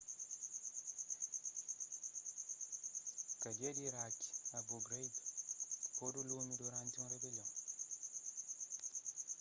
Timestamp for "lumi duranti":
6.29-6.97